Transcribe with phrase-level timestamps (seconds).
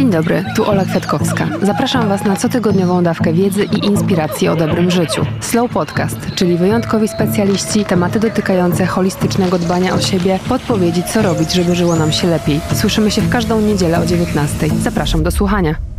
[0.00, 1.48] Dzień dobry, tu Ola Kwiatkowska.
[1.62, 5.26] Zapraszam Was na cotygodniową dawkę wiedzy i inspiracji o dobrym życiu.
[5.40, 11.74] Slow Podcast, czyli wyjątkowi specjaliści, tematy dotykające holistycznego dbania o siebie, podpowiedzi co robić, żeby
[11.74, 12.60] żyło nam się lepiej.
[12.74, 14.68] Słyszymy się w każdą niedzielę o 19.
[14.82, 15.89] Zapraszam do słuchania.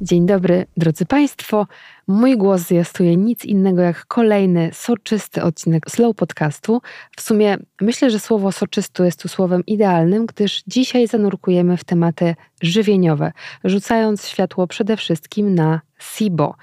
[0.00, 1.66] Dzień dobry, drodzy Państwo.
[2.06, 6.82] Mój głos zjastuje nic innego jak kolejny soczysty odcinek Slow Podcastu.
[7.16, 12.34] W sumie myślę, że słowo soczysty jest tu słowem idealnym, gdyż dzisiaj zanurkujemy w tematy
[12.62, 13.32] żywieniowe,
[13.64, 16.54] rzucając światło przede wszystkim na SIBO.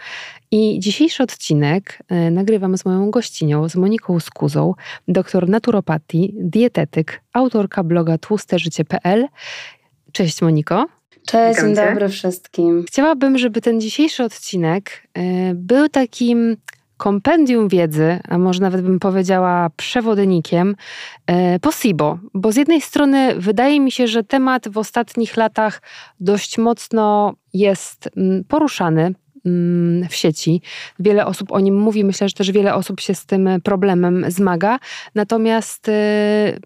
[0.52, 4.73] I dzisiejszy odcinek y, nagrywam z moją gościnią, z Moniką Skuzą,
[5.08, 9.28] doktor naturopatii, dietetyk, autorka bloga tłusteżycie.pl.
[10.12, 10.88] Cześć Moniko.
[11.26, 12.84] Cześć, dzień dobry wszystkim.
[12.88, 15.22] Chciałabym, żeby ten dzisiejszy odcinek e,
[15.55, 16.58] był takim
[16.98, 20.76] kompendium wiedzy, a może nawet bym powiedziała przewodnikiem
[21.28, 25.81] e, po SIBO, bo z jednej strony wydaje mi się, że temat w ostatnich latach
[26.20, 29.14] dość mocno jest mm, poruszany
[30.09, 30.61] w sieci.
[30.99, 34.80] Wiele osób o nim mówi, myślę, że też wiele osób się z tym problemem zmaga.
[35.16, 35.91] Natomiast y,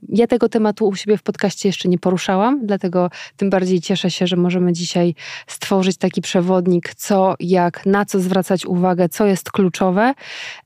[0.10, 4.28] ja tego tematu u siebie w podcaście jeszcze nie poruszałam, dlatego tym bardziej cieszę się,
[4.28, 5.16] że możemy dzisiaj
[5.48, 10.14] stworzyć taki przewodnik, co, jak, na co zwracać uwagę, co jest kluczowe.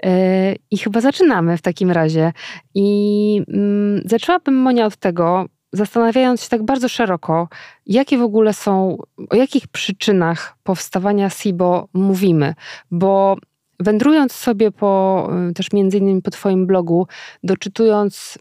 [0.06, 0.10] Y,
[0.72, 2.34] I chyba zaczynamy w takim razie.
[2.76, 7.48] I mm, zaczęłabym, Monia, od tego, zastanawiając się tak bardzo szeroko,
[7.86, 8.98] jakie w ogóle są,
[9.30, 12.54] o jakich przyczynach powstawania SIBO mówimy,
[12.92, 13.38] bo
[13.80, 17.08] wędrując sobie po, y, też między innymi po Twoim blogu,
[17.44, 18.38] doczytując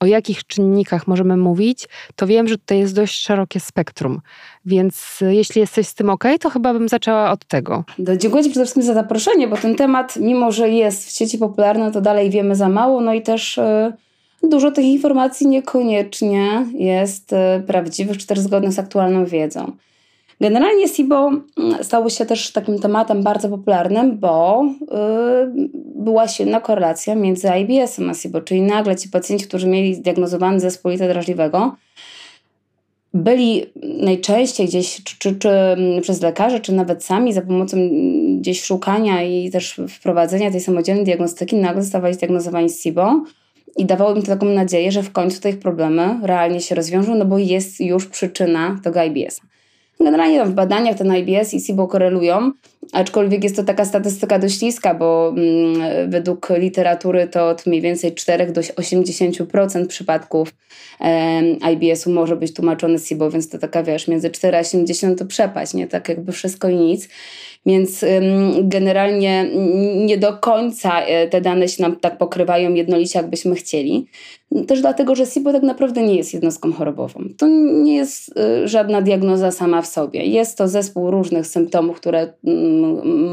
[0.00, 4.20] o jakich czynnikach możemy mówić, to wiem, że tutaj jest dość szerokie spektrum.
[4.64, 7.84] Więc y, jeśli jesteś z tym ok, to chyba bym zaczęła od tego.
[7.98, 11.92] Dziękuję Ci przede wszystkim za zaproszenie, bo ten temat, mimo że jest w sieci popularny,
[11.92, 13.00] to dalej wiemy za mało.
[13.00, 13.56] No i też.
[13.56, 14.05] Yy
[14.42, 19.72] dużo tych informacji niekoniecznie jest e, prawdziwych czy też zgodnych z aktualną wiedzą.
[20.40, 27.14] Generalnie SIBO mm, stało się też takim tematem bardzo popularnym, bo yy, była silna korelacja
[27.14, 31.76] między IBS-em a SIBO, czyli nagle ci pacjenci, którzy mieli zdiagnozowany zespół jelita drażliwego,
[33.14, 35.50] byli najczęściej gdzieś, czy, czy, czy,
[36.02, 37.76] przez lekarzy, czy nawet sami za pomocą
[38.38, 43.20] gdzieś szukania i też wprowadzenia tej samodzielnej diagnostyki, nagle zostawali zdiagnozowani SIBO
[43.76, 47.14] i dawało mi to taką nadzieję, że w końcu te ich problemy realnie się rozwiążą,
[47.14, 49.40] no bo jest już przyczyna tego IBS.
[50.00, 52.52] Generalnie w badaniach ten IBS i SIBO korelują,
[52.92, 58.14] aczkolwiek jest to taka statystyka dość niska, bo mm, według literatury to od mniej więcej
[58.14, 60.54] 4 do 80% przypadków
[61.00, 65.26] e, IBS-u może być tłumaczone SIBO, więc to taka wiesz, między 4 a 80 to
[65.26, 65.86] przepaść, nie?
[65.86, 67.08] Tak jakby wszystko i nic.
[67.66, 68.04] Więc
[68.62, 69.50] generalnie
[69.96, 74.06] nie do końca e, te dane się nam tak pokrywają jednolicie, jakbyśmy chcieli.
[74.66, 77.20] Też dlatego, że SIBO tak naprawdę nie jest jednostką chorobową.
[77.38, 77.46] To
[77.82, 80.24] nie jest e, żadna diagnoza sama w sobie.
[80.24, 82.32] Jest to zespół różnych symptomów, które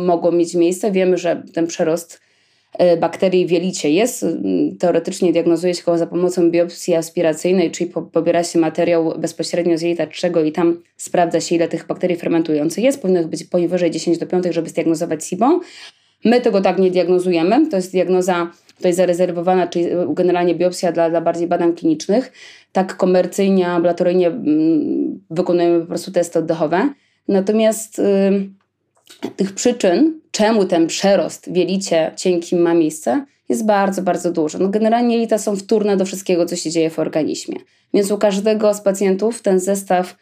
[0.06, 0.92] mogą mieć miejsce.
[0.92, 2.22] Wiemy, że ten przerost
[3.00, 4.26] bakterii w jelicie jest.
[4.80, 9.82] Teoretycznie diagnozuje się go za pomocą biopsji aspiracyjnej, czyli po, pobiera się materiał bezpośrednio z
[9.82, 13.02] jelita trzego i tam sprawdza się, ile tych bakterii fermentujących jest.
[13.02, 15.60] Powinno być powyżej 10 do 5, żeby zdiagnozować SIBO.
[16.26, 17.70] My tego tak nie diagnozujemy.
[17.70, 22.32] To jest diagnoza tutaj zarezerwowana, czyli generalnie biopsja dla, dla bardziej badań klinicznych.
[22.72, 24.32] Tak komercyjnie, ambulatoryjnie
[25.30, 26.90] wykonujemy po prostu testy oddechowe.
[27.28, 28.04] Natomiast y,
[29.35, 34.59] tych przyczyn czemu ten przerost w jelicie cienkim ma miejsce, jest bardzo, bardzo dużo.
[34.59, 37.57] No generalnie jelita są wtórne do wszystkiego, co się dzieje w organizmie.
[37.94, 40.16] Więc u każdego z pacjentów ten zestaw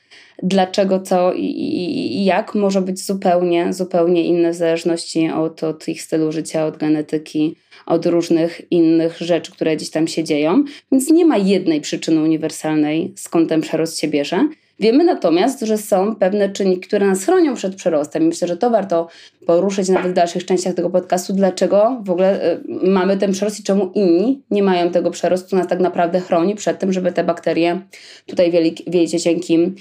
[0.44, 5.88] dlaczego, co i, i, i jak może być zupełnie, zupełnie inny w zależności od, od
[5.88, 10.64] ich stylu życia, od genetyki, od różnych innych rzeczy, które gdzieś tam się dzieją.
[10.92, 14.50] Więc nie ma jednej przyczyny uniwersalnej, skąd ten przerost się bierze.
[14.82, 18.24] Wiemy natomiast, że są pewne czynniki, które nas chronią przed przerostem.
[18.24, 19.08] Myślę, że to warto
[19.46, 23.64] poruszyć nawet w dalszych częściach tego podcastu, dlaczego w ogóle y, mamy ten przerost i
[23.64, 27.82] czemu inni nie mają tego przerostu, nas tak naprawdę chroni przed tym, żeby te bakterie
[28.26, 29.76] tutaj wiecie cienkim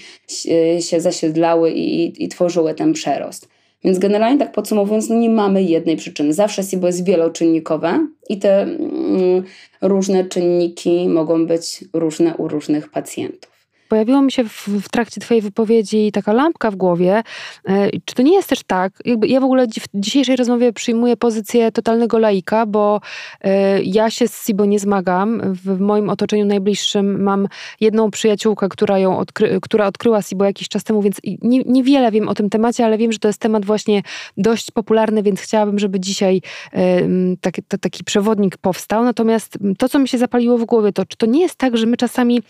[0.81, 3.49] się zasiedlały i, i tworzyły ten przerost.
[3.85, 6.33] Więc generalnie tak podsumowując, no nie mamy jednej przyczyny.
[6.33, 9.43] Zawsze SIBO jest wieloczynnikowe i te mm,
[9.83, 13.60] różne czynniki mogą być różne u różnych pacjentów
[13.91, 17.23] pojawiło mi się w, w, trakcie Twojej wypowiedzi taka lampka w głowie.
[17.69, 18.93] E, czy to nie jest też tak?
[19.05, 23.01] Jakby ja w ogóle w dzisiejszej rozmowie przyjmuję pozycję totalnego laika, bo
[23.41, 25.41] e, ja się z SIBO nie zmagam.
[25.65, 27.49] W moim otoczeniu najbliższym mam
[27.81, 32.29] jedną przyjaciółkę, która ją odkry, która odkryła SIBO jakiś czas temu, więc nie, niewiele wiem
[32.29, 34.03] o tym temacie, ale wiem, że to jest temat właśnie
[34.37, 36.43] dość popularny, więc chciałabym, żeby dzisiaj
[36.73, 37.01] e,
[37.41, 39.05] taki, taki przewodnik powstał.
[39.05, 41.87] Natomiast to, co mi się zapaliło w głowie, to czy to nie jest tak, że
[41.87, 42.43] my czasami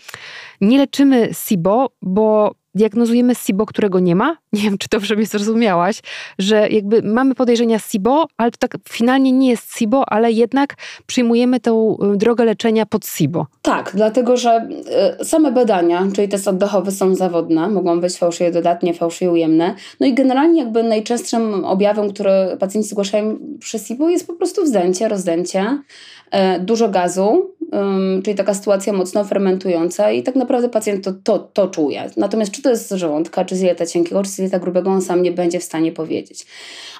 [0.61, 4.37] nie leczymy SIBO, bo diagnozujemy SIBO, którego nie ma.
[4.53, 5.99] Nie wiem, czy dobrze mnie zrozumiałaś,
[6.39, 10.75] że jakby mamy podejrzenia SIBO, ale to tak finalnie nie jest SIBO, ale jednak
[11.05, 13.47] przyjmujemy tę y, drogę leczenia pod SIBO.
[13.61, 14.69] Tak, dlatego że
[15.21, 19.75] y, same badania, czyli testy oddechowe są zawodne, mogą być fałszywie dodatnie, fałszywie ujemne.
[19.99, 25.07] No i generalnie jakby najczęstszym objawem, które pacjenci zgłaszają przy SIBO jest po prostu wzdęcie,
[25.07, 25.77] rozdęcie,
[26.27, 27.51] y, dużo gazu,
[28.23, 32.09] czyli taka sytuacja mocno fermentująca i tak naprawdę pacjent to, to, to czuje.
[32.17, 35.01] Natomiast czy to jest z żołądka, czy z jelita cienkiego, czy z jelita grubego, on
[35.01, 36.45] sam nie będzie w stanie powiedzieć.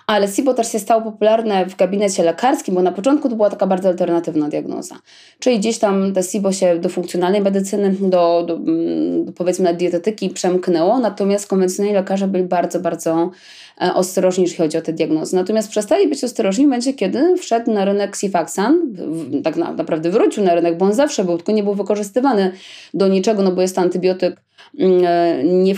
[0.08, 3.68] Ale SIBO też się stało popularne w gabinecie lekarskim, bo na początku to była taka
[3.68, 4.96] bardzo alternatywna diagnoza.
[5.40, 10.30] Czyli gdzieś tam te SIBO się do funkcjonalnej medycyny, do, do, mm, do powiedzmy dietetyki
[10.30, 13.32] przemknęło, natomiast konwencjonalni lekarze byli bardzo, bardzo
[13.94, 15.36] ostrożni, jeśli chodzi o te diagnozy.
[15.36, 18.96] Natomiast przestali być ostrożni w momencie, kiedy wszedł na rynek Sifaxan,
[19.44, 22.52] tak naprawdę wrócił na rynek, bo on zawsze był, tylko nie był wykorzystywany
[22.94, 24.42] do niczego, no bo jest to antybiotyk
[24.80, 25.76] mm, e, nie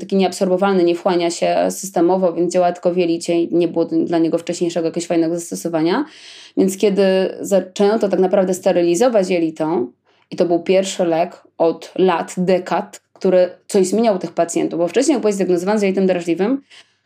[0.00, 4.18] taki nieabsorbowalny, nie wchłania się systemowo, więc działa tylko w jelicie i nie było dla
[4.18, 6.04] niego wcześniejszego jakiegoś fajnego zastosowania.
[6.56, 7.02] Więc kiedy
[7.40, 9.86] zaczęto tak naprawdę sterylizować jelito,
[10.32, 15.12] i to był pierwszy lek od lat, dekad, który coś zmieniał tych pacjentów, bo wcześniej
[15.12, 16.62] jak byłeś zdiagnozowany z jelitem drażliwym,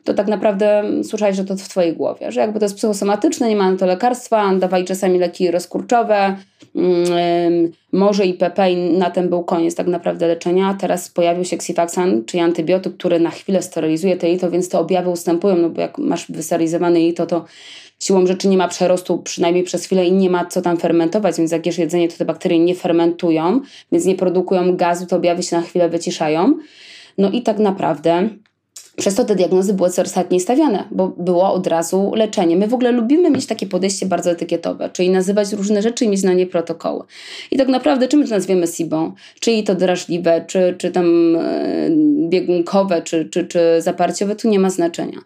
[0.07, 3.57] to tak naprawdę słyszałeś, że to w twojej głowie, że jakby to jest psychosomatyczne, nie
[3.57, 6.37] ma na to lekarstwa, dawali czasami leki rozkurczowe,
[6.75, 6.83] yy,
[7.93, 10.77] może IPP i na tym był koniec tak naprawdę leczenia.
[10.81, 15.11] Teraz pojawił się Xifaxan, czyli antybiotyk, który na chwilę sterylizuje te jito, więc te objawy
[15.11, 17.45] ustępują, no bo jak masz wysterylizowane jito, to
[18.01, 21.53] siłą rzeczy nie ma przerostu przynajmniej przez chwilę i nie ma co tam fermentować, więc
[21.53, 23.61] jak jesz jedzenie, to te bakterie nie fermentują,
[23.93, 26.55] więc nie produkują gazu, to objawy się na chwilę wyciszają.
[27.19, 28.29] No i tak naprawdę
[28.97, 32.57] przez to te diagnozy były coraz chętniej stawiane, bo było od razu leczenie.
[32.57, 36.23] My w ogóle lubimy mieć takie podejście bardzo etykietowe, czyli nazywać różne rzeczy i mieć
[36.23, 37.05] na nie protokoły.
[37.51, 39.13] I tak naprawdę czym to nazwiemy SIBO?
[39.41, 41.91] Czyli to drażliwe, czy, czy tam e,
[42.29, 45.19] biegunkowe, czy, czy, czy zaparciowe, tu nie ma znaczenia.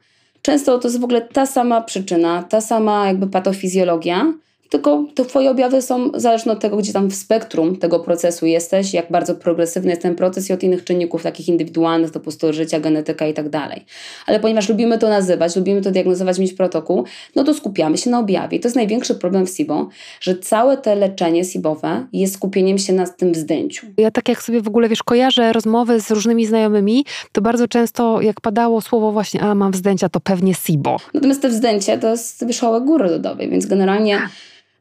[0.43, 4.33] Często to jest w ogóle ta sama przyczyna, ta sama jakby patofizjologia,
[4.71, 8.95] tylko te Twoje objawy są zależne od tego, gdzie tam w spektrum tego procesu jesteś,
[8.95, 12.53] jak bardzo progresywny jest ten proces i od innych czynników takich indywidualnych, to po prostu
[12.53, 13.85] życia, genetyka i tak dalej.
[14.27, 17.05] Ale ponieważ lubimy to nazywać, lubimy to diagnozować, mieć protokół,
[17.37, 18.57] no to skupiamy się na objawie.
[18.57, 19.89] I to jest największy problem w SIBO,
[20.21, 23.87] że całe te leczenie SIBowe jest skupieniem się na tym wzdęciu.
[23.97, 28.21] Ja tak jak sobie w ogóle, wiesz, kojarzę rozmowy z różnymi znajomymi, to bardzo często
[28.21, 30.97] jak padało słowo właśnie, a mam wzdęcia, to pewnie SIBO.
[31.15, 34.21] Natomiast te wzdęcie to jest wierzchołek góry lodowej, więc generalnie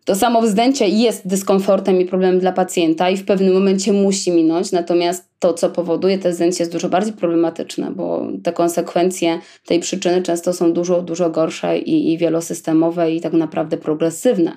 [0.10, 4.72] to samo wzdęcie jest dyskomfortem i problemem dla pacjenta i w pewnym momencie musi minąć,
[4.72, 10.22] natomiast to, co powoduje te zdjęcie, jest dużo bardziej problematyczne, bo te konsekwencje tej przyczyny
[10.22, 14.52] często są dużo, dużo gorsze i, i wielosystemowe i tak naprawdę progresywne.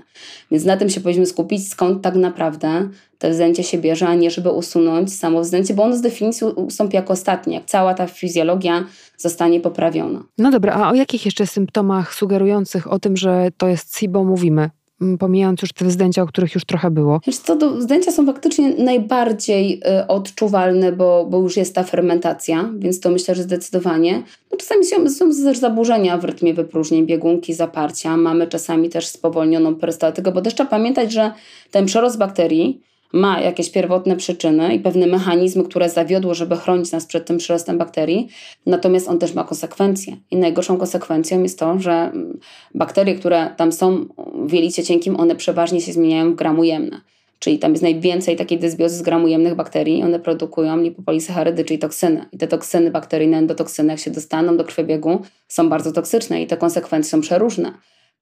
[0.50, 2.88] Więc na tym się powinniśmy skupić, skąd tak naprawdę
[3.18, 6.96] te wzdęcie się bierze, a nie żeby usunąć samo wzdęcie, bo ono z definicji ustąpi
[6.96, 8.84] jako ostatnie, jak cała ta fizjologia
[9.16, 10.24] zostanie poprawiona.
[10.38, 14.70] No dobra, a o jakich jeszcze symptomach sugerujących o tym, że to jest SIBO mówimy?
[15.18, 17.20] Pomijając już te zdjęcia, o których już trochę było?
[17.26, 23.00] Wiesz co, zdjęcia są faktycznie najbardziej y, odczuwalne, bo, bo już jest ta fermentacja, więc
[23.00, 24.22] to myślę, że zdecydowanie.
[24.50, 28.16] No, czasami są, są też zaburzenia w rytmie wypróżnień, biegunki, zaparcia.
[28.16, 31.32] Mamy czasami też spowolnioną perystaltykę, bo też trzeba pamiętać, że
[31.70, 37.06] ten przerost bakterii ma jakieś pierwotne przyczyny i pewne mechanizmy, które zawiodło, żeby chronić nas
[37.06, 38.28] przed tym przyrostem bakterii,
[38.66, 40.16] natomiast on też ma konsekwencje.
[40.30, 42.38] I najgorszą konsekwencją jest to, że mm,
[42.74, 44.06] bakterie, które tam są
[44.46, 47.00] w jelicie cienkim, one przeważnie się zmieniają w gramujemne.
[47.38, 50.02] Czyli tam jest najwięcej takiej dysbiozy z gramujemnych bakterii.
[50.02, 52.26] One produkują lipopolisacharydy, czyli toksyny.
[52.32, 56.56] I te toksyny bakteryjne, endotoksyny, jak się dostaną do krwiobiegu, są bardzo toksyczne i te
[56.56, 57.72] konsekwencje są przeróżne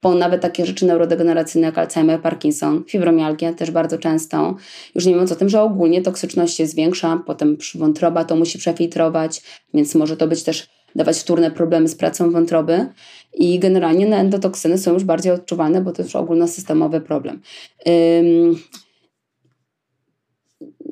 [0.01, 4.57] po nawet takie rzeczy neurodegeneracyjne jak Alzheimer, Parkinson, fibromialgia też bardzo często.
[4.95, 9.43] Już nie mówiąc o tym, że ogólnie toksyczność się zwiększa, potem wątroba to musi przefiltrować,
[9.75, 12.87] więc może to być też dawać wtórne problemy z pracą wątroby
[13.35, 17.41] i generalnie na endotoksyny są już bardziej odczuwalne, bo to już ogólnosystemowy problem.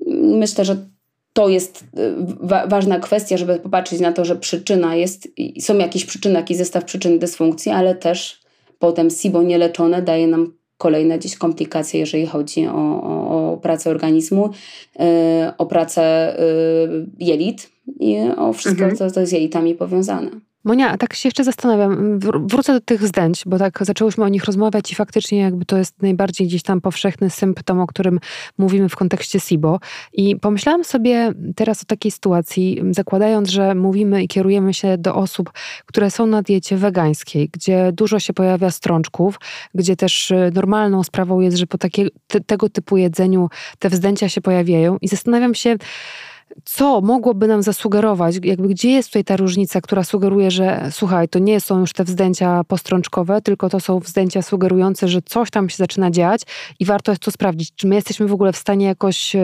[0.07, 0.87] Myślę, że
[1.33, 1.87] to jest y,
[2.41, 5.29] wa ważna kwestia, żeby popatrzeć na to, że przyczyna jest,
[5.61, 8.38] są jakieś przyczyny, jakiś zestaw przyczyn dysfunkcji, ale też
[8.79, 14.51] Potem SIBO nieleczone daje nam kolejne gdzieś komplikacje, jeżeli chodzi o, o, o pracę organizmu,
[14.99, 15.05] yy,
[15.59, 16.35] o pracę
[16.89, 17.71] yy, jelit
[18.01, 18.97] i o wszystko, mhm.
[18.97, 20.31] co, co z jelitami powiązane.
[20.65, 24.93] Monia, tak się jeszcze zastanawiam, wrócę do tych zdęć, bo tak zaczęłyśmy o nich rozmawiać
[24.93, 28.21] i faktycznie jakby to jest najbardziej gdzieś tam powszechny symptom, o którym
[28.59, 29.81] mówimy w kontekście SIBO.
[30.13, 35.51] I pomyślałam sobie teraz o takiej sytuacji, zakładając, że mówimy i kierujemy się do osób,
[35.87, 39.41] które są na diecie wegańskiej, gdzie dużo się pojawia strączków,
[39.75, 43.49] gdzie też y, normalną sprawą jest, że po takie, te, tego typu jedzeniu
[43.79, 45.77] te wzdęcia się pojawiają i zastanawiam się,
[46.65, 51.39] co mogłoby nam zasugerować, jakby gdzie jest tutaj ta różnica, która sugeruje, że słuchaj, to
[51.39, 55.77] nie są już te wzdęcia postrączkowe, tylko to są wzdęcia sugerujące, że coś tam się
[55.77, 56.43] zaczyna dziać
[56.81, 57.75] i warto jest to sprawdzić.
[57.75, 59.37] Czy my jesteśmy w ogóle w stanie jakoś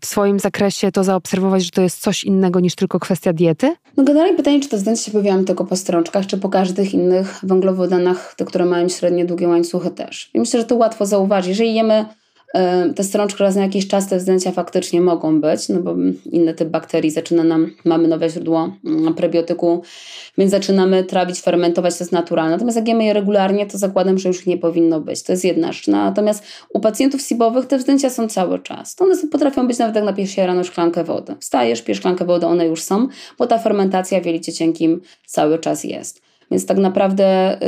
[0.00, 3.74] w swoim zakresie to zaobserwować, że to jest coś innego niż tylko kwestia diety?
[3.96, 7.40] No generalnie pytanie, czy to wzdęcia się pojawiają tylko po strączkach, czy po każdych innych
[7.42, 10.30] węglowodanach, te, które mają średnie długie łańcuchy też.
[10.34, 11.48] I myślę, że to łatwo zauważyć.
[11.48, 12.04] Jeżeli jemy
[12.96, 15.94] te strączki raz na jakiś czas te wzdęcia faktycznie mogą być, no bo
[16.32, 19.82] inny typ bakterii zaczyna nam, mamy nowe źródło mm, prebiotyku,
[20.38, 22.50] więc zaczynamy trawić, fermentować, to jest naturalne.
[22.50, 25.22] Natomiast jak jemy je regularnie, to zakładam, że już nie powinno być.
[25.22, 25.86] To jest jedna rzecz.
[25.88, 28.94] Natomiast u pacjentów SIBowych te wzdęcia są cały czas.
[28.94, 31.36] To one potrafią być nawet jak napijesz się rano szklankę wody.
[31.40, 35.84] Wstajesz, pijesz szklankę wody, one już są, bo ta fermentacja w jelicie cienkim cały czas
[35.84, 36.27] jest.
[36.50, 37.58] Więc tak naprawdę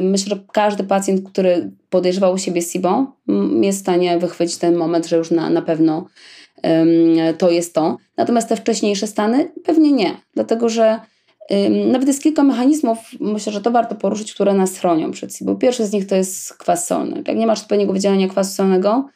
[0.00, 3.06] yy, myślę, że każdy pacjent, który podejrzewał siebie SIBO,
[3.60, 6.06] jest w stanie wychwycić ten moment, że już na, na pewno
[7.38, 7.96] to jest to.
[8.16, 11.00] Natomiast te wcześniejsze stany pewnie nie, dlatego że
[11.92, 15.54] nawet jest kilka mechanizmów, myślę, że to warto poruszyć, które nas chronią przed SIBO.
[15.54, 17.22] Pierwszy z nich to jest kwas solny.
[17.26, 19.08] Jak nie masz odpowiedniego wydzielenia kwasu solnego,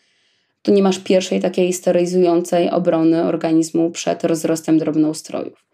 [0.62, 5.64] to nie masz pierwszej takiej sterylizującej obrony organizmu przed rozrostem drobnoustrojów.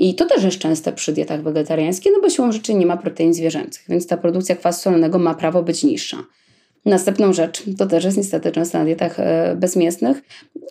[0.00, 3.34] I to też jest częste przy dietach wegetariańskich, no bo siłą rzeczy nie ma protein
[3.34, 6.16] zwierzęcych, więc ta produkcja kwasu solnego ma prawo być niższa.
[6.84, 10.22] Następną rzecz, to też jest niestety często na dietach e, bezmięsnych,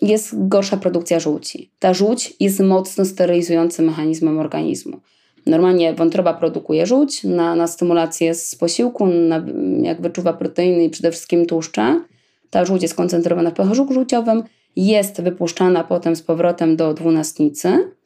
[0.02, 1.72] jest gorsza produkcja żółci.
[1.80, 4.98] Ta żółć jest mocno sterylizującym mechanizmem organizmu.
[5.46, 9.46] Normalnie wątroba produkuje żółć na, na stymulację z posiłku, na,
[9.82, 12.02] jak wyczuwa proteiny i przede wszystkim tłuszcze.
[12.50, 14.44] Ta żółć jest koncentrowana w pęcherzu żółciowym,
[14.76, 17.97] jest wypuszczana potem z powrotem do dwunastnicy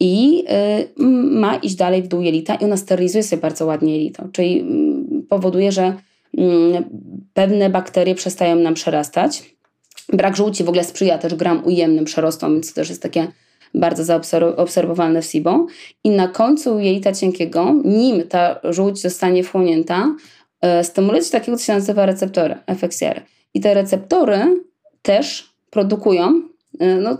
[0.00, 0.44] i
[0.98, 4.64] y, ma iść dalej w dół jelita i ona sterylizuje sobie bardzo ładnie jelito, czyli
[5.28, 5.94] powoduje, że
[6.38, 6.84] mm,
[7.34, 9.54] pewne bakterie przestają nam przerastać.
[10.12, 13.26] Brak żółci w ogóle sprzyja też gram ujemnym przerostom, więc to też jest takie
[13.74, 15.66] bardzo zaobserwowalne w SIBO.
[16.04, 20.14] I na końcu jelita cienkiego, nim ta żółć zostanie wchłonięta,
[20.80, 23.22] y, stymuluje się takiego, co się nazywa receptory, FXR.
[23.54, 24.62] I te receptory
[25.02, 27.18] też produkują E, no,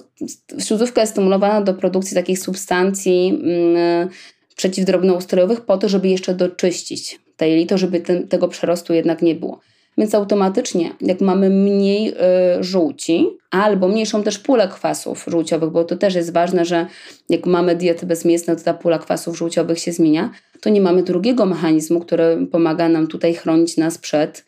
[0.59, 4.09] śródówka jest stymulowana do produkcji takich substancji mm,
[4.57, 9.61] przeciwdrobnoustrojowych po to, żeby jeszcze doczyścić te jelito, żeby ten, tego przerostu jednak nie było.
[9.99, 12.15] Więc automatycznie, jak mamy mniej y,
[12.61, 16.87] żółci, albo mniejszą też pulę kwasów żółciowych, bo to też jest ważne, że
[17.29, 20.31] jak mamy dietę bezmięsną, to ta pula kwasów żółciowych się zmienia,
[20.61, 24.45] to nie mamy drugiego mechanizmu, który pomaga nam tutaj chronić nas przed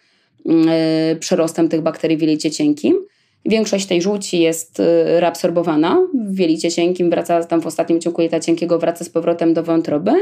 [1.13, 3.07] y, przerostem tych bakterii w jelicie cienkim.
[3.45, 4.85] Większość tej żółci jest y,
[5.21, 9.63] reabsorbowana w wielicie cienkim, wraca tam w ostatnim ciągu jelita cienkiego, wraca z powrotem do
[9.63, 10.13] wątroby.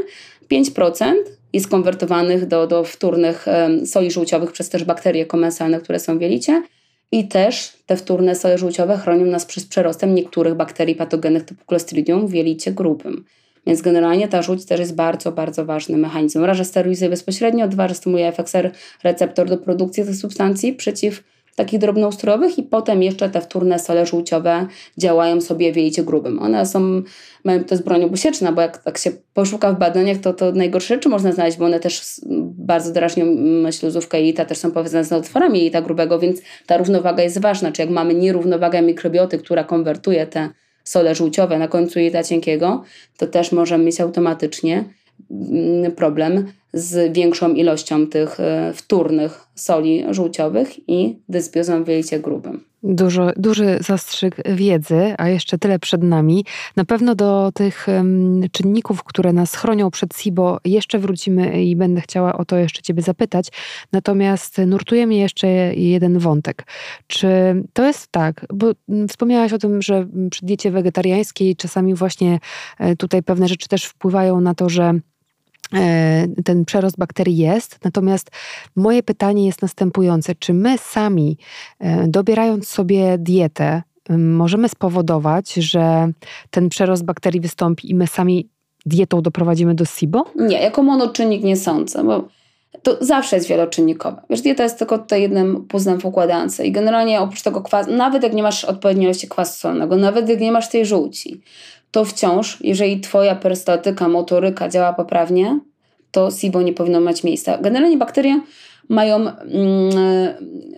[0.52, 1.12] 5%
[1.52, 3.46] jest konwertowanych do, do wtórnych
[3.86, 6.62] soli żółciowych przez też bakterie komensalne, które są w jelicie.
[7.12, 12.26] I też te wtórne sole żółciowe chronią nas przed przerostem niektórych bakterii patogennych typu Clostridium
[12.26, 13.24] w jelicie grubym.
[13.66, 16.44] Więc generalnie ta żółć też jest bardzo, bardzo ważny mechanizm.
[16.44, 18.70] Raz, że sterylizuje bezpośrednio, dwa, że stymuluje FXR
[19.04, 24.66] receptor do produkcji tych substancji przeciw takich drobnoustrojowych i potem jeszcze te wtórne sole żółciowe
[24.98, 26.38] działają sobie w jelicie grubym.
[26.38, 27.02] One są,
[27.44, 30.94] mają, to jest broń obusieczna, bo jak tak się poszuka w badaniach, to, to najgorsze
[30.94, 32.20] rzeczy można znaleźć, bo one też
[32.58, 33.26] bardzo drażnią
[33.70, 37.72] śluzówkę jelita, też są powiązane z nowotworami jelita grubego, więc ta równowaga jest ważna.
[37.72, 40.48] Czy jak mamy nierównowagę mikrobioty, która konwertuje te
[40.84, 42.82] sole żółciowe na końcu jelita cienkiego,
[43.16, 44.84] to też możemy mieć automatycznie
[45.30, 52.64] mm, problem z większą ilością tych e, wtórnych soli żółciowych i dysbiozą w jelicie grubym.
[52.86, 56.44] Dużo, duży zastrzyk wiedzy, a jeszcze tyle przed nami.
[56.76, 57.86] Na pewno do tych
[58.52, 63.02] czynników, które nas chronią przed SIBO, jeszcze wrócimy i będę chciała o to jeszcze Ciebie
[63.02, 63.48] zapytać.
[63.92, 66.66] Natomiast nurtuje mnie jeszcze jeden wątek.
[67.06, 67.28] Czy
[67.72, 68.72] to jest tak, bo
[69.08, 72.38] wspomniałaś o tym, że przy diecie wegetariańskiej czasami właśnie
[72.78, 75.00] e, tutaj pewne rzeczy też wpływają na to, że
[76.44, 77.78] ten przerost bakterii jest.
[77.84, 78.30] Natomiast
[78.76, 81.38] moje pytanie jest następujące: czy my sami,
[81.80, 83.82] e, dobierając sobie dietę,
[84.18, 86.12] możemy spowodować, że
[86.50, 88.48] ten przerost bakterii wystąpi i my sami
[88.86, 90.24] dietą doprowadzimy do SIBO?
[90.36, 92.28] Nie, jako monoczynnik nie sądzę, bo
[92.82, 94.22] to zawsze jest wieloczynnikowe.
[94.30, 98.22] Wiesz, dieta jest tylko tutaj jednym puzzlem w układance i generalnie oprócz tego kwasu, nawet
[98.22, 101.40] jak nie masz odpowiedniej ilości kwasu solnego, nawet jak nie masz tej żółci,
[101.94, 105.60] to wciąż, jeżeli Twoja perystatyka, motoryka działa poprawnie,
[106.10, 107.58] to SIBO nie powinno mieć miejsca.
[107.58, 108.40] Generalnie bakterie
[108.88, 109.34] mają mm,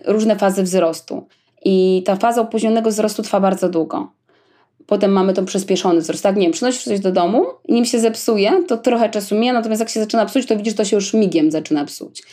[0.05, 1.27] różne fazy wzrostu
[1.65, 4.11] i ta faza opóźnionego wzrostu trwa bardzo długo.
[4.85, 6.23] Potem mamy ten przyspieszony wzrost.
[6.23, 9.53] Tak, nie wiem, przynosisz coś do domu i nim się zepsuje, to trochę czasu mija,
[9.53, 12.23] natomiast jak się zaczyna psuć, to widzisz, to się już migiem zaczyna psuć.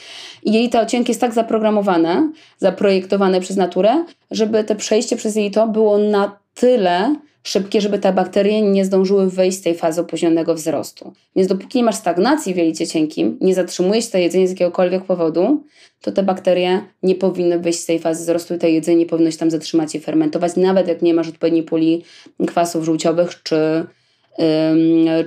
[0.42, 5.98] I jelito cienkie jest tak zaprogramowane, zaprojektowane przez naturę, żeby te przejście przez jelito było
[5.98, 7.14] na tyle
[7.46, 11.12] szybkie, żeby te bakterie nie zdążyły wejść z tej fazy opóźnionego wzrostu.
[11.36, 15.64] Więc dopóki nie masz stagnacji w jelicie cienkim, nie zatrzymujesz to jedzenie z jakiegokolwiek powodu,
[16.00, 19.30] to te bakterie nie powinny wyjść z tej fazy wzrostu i to jedzenie nie powinno
[19.30, 22.04] się tam zatrzymać i fermentować, nawet jak nie masz odpowiedniej puli
[22.46, 23.86] kwasów żółciowych czy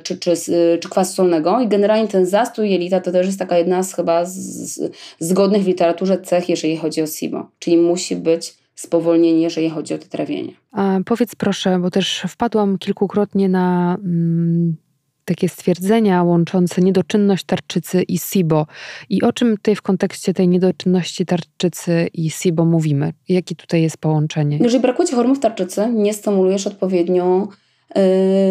[0.03, 0.33] czy, czy,
[0.79, 1.61] czy kwasu solnego.
[1.61, 5.63] I generalnie ten zastój jelita to też jest taka jedna z chyba z, z, zgodnych
[5.63, 7.47] w literaturze cech, jeżeli chodzi o SIBO.
[7.59, 10.53] Czyli musi być spowolnienie, jeżeli chodzi o to trawienie.
[10.71, 14.75] A powiedz proszę, bo też wpadłam kilkukrotnie na mm,
[15.25, 18.65] takie stwierdzenia łączące niedoczynność tarczycy i SIBO.
[19.09, 23.13] I o czym tutaj w kontekście tej niedoczynności tarczycy i SIBO mówimy?
[23.29, 24.57] Jakie tutaj jest połączenie?
[24.61, 27.47] Jeżeli brakuje ci hormonów tarczycy, nie stymulujesz odpowiednio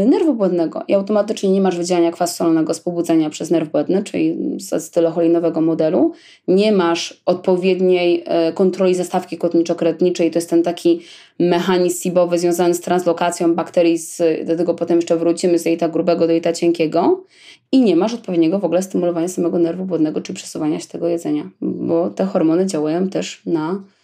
[0.07, 0.83] nerwu błędnego.
[0.89, 5.61] I automatycznie nie masz wydzielania kwasu solnego z pobudzenia przez nerw błędny, czyli z acetylocholinowego
[5.61, 6.13] modelu,
[6.49, 11.01] nie masz odpowiedniej yy, kontroli zastawki kotniczo-kretniczej, to jest ten taki
[11.39, 16.27] mechanizm SIBowy związany z translokacją bakterii, z, do tego potem jeszcze wrócimy z jelita grubego
[16.27, 17.25] do jelita cienkiego.
[17.73, 21.51] I nie masz odpowiedniego w ogóle stymulowania samego nerwu błędnego, czy przesuwania się tego jedzenia,
[21.61, 23.96] bo te hormony działają też na Yy,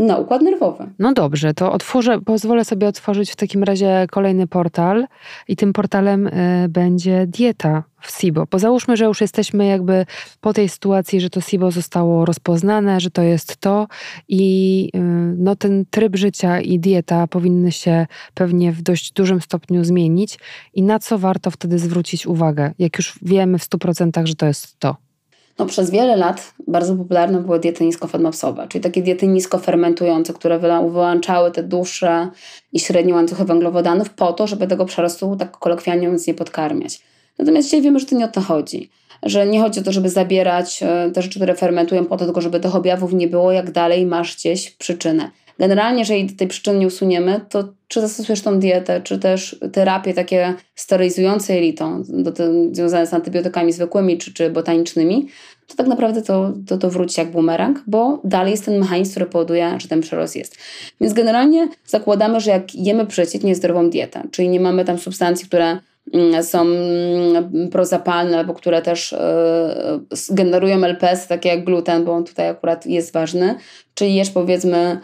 [0.00, 0.90] na układ nerwowy.
[0.98, 5.06] No dobrze, to otworzę, pozwolę sobie otworzyć w takim razie kolejny portal
[5.48, 8.44] i tym portalem y, będzie dieta w SIBO.
[8.50, 10.06] Bo załóżmy, że już jesteśmy jakby
[10.40, 13.86] po tej sytuacji, że to SIBO zostało rozpoznane, że to jest to
[14.28, 14.98] i y,
[15.38, 20.38] no, ten tryb życia i dieta powinny się pewnie w dość dużym stopniu zmienić
[20.74, 24.78] i na co warto wtedy zwrócić uwagę, jak już wiemy w 100%, że to jest
[24.78, 25.07] to.
[25.58, 31.50] No, przez wiele lat bardzo popularne były diety niskofedmopsowe, czyli takie diety niskofermentujące, które wyłączały
[31.50, 32.28] te dłuższe
[32.72, 37.00] i średnie łańcuchy węglowodanów po to, żeby tego przerostu tak kolokwialnie nie podkarmiać.
[37.38, 38.90] Natomiast dzisiaj wiemy, że to nie o to chodzi.
[39.22, 42.40] Że nie chodzi o to, żeby zabierać e, te rzeczy, które fermentują po to, tylko
[42.40, 45.30] żeby tych objawów nie było, jak dalej masz gdzieś przyczynę.
[45.58, 50.54] Generalnie, jeżeli tej przyczyny nie usuniemy, to czy zastosujesz tą dietę, czy też terapię takie
[50.74, 51.98] sterylizujące jelito,
[52.72, 55.28] związane z antybiotykami zwykłymi czy, czy botanicznymi,
[55.68, 59.26] to tak naprawdę to, to, to wróci jak bumerang, bo dalej jest ten mechanizm, który
[59.26, 60.56] powoduje, że ten przerost jest.
[61.00, 65.78] Więc generalnie zakładamy, że jak jemy przeciwnie zdrową dietę, czyli nie mamy tam substancji, które
[66.12, 72.24] mm, są mm, prozapalne, albo które też yy, generują LPS, takie jak gluten, bo on
[72.24, 73.54] tutaj akurat jest ważny,
[73.94, 75.00] czyli jesz powiedzmy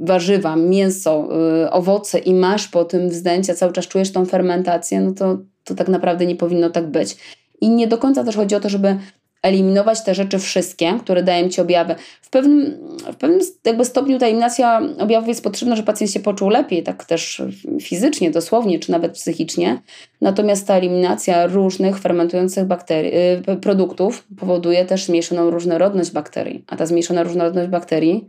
[0.00, 1.28] warzywa, mięso,
[1.64, 5.74] y, owoce i masz po tym wzdęcia, cały czas czujesz tą fermentację, no to, to
[5.74, 7.16] tak naprawdę nie powinno tak być.
[7.60, 8.96] I nie do końca też chodzi o to, żeby
[9.42, 11.94] eliminować te rzeczy wszystkie, które dają Ci objawy.
[12.22, 12.78] W pewnym,
[13.12, 17.04] w pewnym jakby stopniu ta eliminacja objawów jest potrzebna, żeby pacjent się poczuł lepiej, tak
[17.04, 17.42] też
[17.82, 19.82] fizycznie, dosłownie, czy nawet psychicznie.
[20.20, 23.12] Natomiast ta eliminacja różnych fermentujących bakterii,
[23.50, 28.28] y, produktów powoduje też zmniejszoną różnorodność bakterii, a ta zmniejszona różnorodność bakterii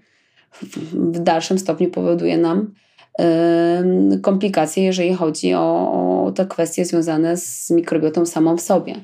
[0.94, 2.74] w dalszym stopniu powoduje nam
[4.22, 5.92] komplikacje, jeżeli chodzi o,
[6.26, 8.96] o te kwestie związane z mikrobiotą samą w sobie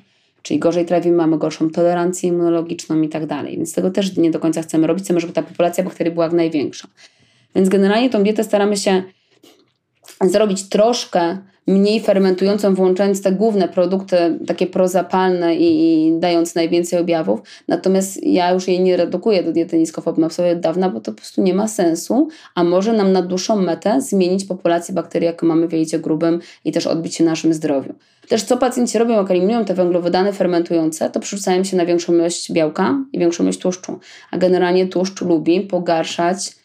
[0.45, 3.57] czyli gorzej trawimy, mamy gorszą tolerancję immunologiczną i tak dalej.
[3.57, 6.33] Więc tego też nie do końca chcemy robić, chcemy, żeby ta populacja bakterii była jak
[6.33, 6.87] największa.
[7.55, 9.03] Więc generalnie tą dietę staramy się
[10.29, 17.39] zrobić troszkę mniej fermentującą, włączając te główne produkty, takie prozapalne i, i dając najwięcej objawów.
[17.67, 21.41] Natomiast ja już jej nie redukuję do diety niskofobnopsowej od dawna, bo to po prostu
[21.41, 25.73] nie ma sensu, a może nam na dłuższą metę zmienić populację bakterii, jaką mamy w
[25.73, 27.93] jelicie grubym i też odbić się naszym zdrowiu.
[28.27, 32.51] Też co pacjenci robią, jak eliminują te węglowodany fermentujące, to przerzucają się na większą ilość
[32.51, 33.99] białka i większą ilość tłuszczu.
[34.31, 36.64] A generalnie tłuszcz lubi pogarszać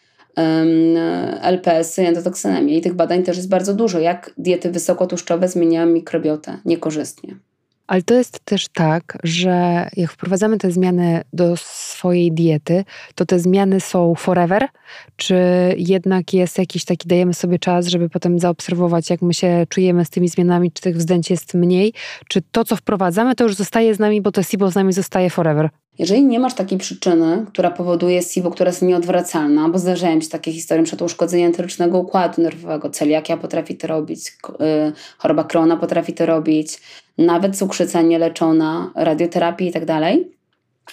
[1.40, 2.76] LPS-y endotoksynami.
[2.76, 7.36] I tych badań też jest bardzo dużo, jak diety wysokotłuszczowe zmieniają mikrobiotę niekorzystnie.
[7.86, 13.38] Ale to jest też tak, że jak wprowadzamy te zmiany do swojej diety, to te
[13.38, 14.68] zmiany są forever,
[15.16, 15.34] czy
[15.76, 20.10] jednak jest jakiś taki, dajemy sobie czas, żeby potem zaobserwować, jak my się czujemy z
[20.10, 21.92] tymi zmianami, czy tych wzdęć jest mniej,
[22.28, 25.30] czy to, co wprowadzamy, to już zostaje z nami, bo to SIBO z nami zostaje
[25.30, 25.70] forever?
[26.00, 30.52] Jeżeli nie masz takiej przyczyny, która powoduje SIBO, która jest nieodwracalna, bo zdarzają się takie
[30.52, 36.26] historie, przed uszkodzenie enterycznego układu nerwowego, celiakia potrafi to robić, y, choroba Krona potrafi to
[36.26, 36.80] robić,
[37.18, 40.30] nawet cukrzyca nieleczona, radioterapia i tak dalej.